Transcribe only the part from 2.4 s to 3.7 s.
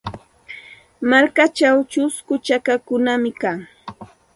chakakunam kan.